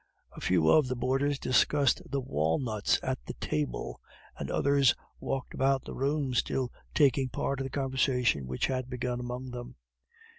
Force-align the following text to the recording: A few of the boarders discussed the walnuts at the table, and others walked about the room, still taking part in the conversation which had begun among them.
A 0.31 0.41
few 0.41 0.67
of 0.67 0.87
the 0.87 0.95
boarders 0.95 1.37
discussed 1.37 2.01
the 2.09 2.19
walnuts 2.21 2.99
at 3.03 3.23
the 3.27 3.35
table, 3.35 4.01
and 4.35 4.49
others 4.49 4.95
walked 5.19 5.53
about 5.53 5.85
the 5.85 5.93
room, 5.93 6.33
still 6.33 6.71
taking 6.95 7.29
part 7.29 7.59
in 7.59 7.65
the 7.65 7.69
conversation 7.69 8.47
which 8.47 8.65
had 8.65 8.89
begun 8.89 9.19
among 9.19 9.51
them. 9.51 9.75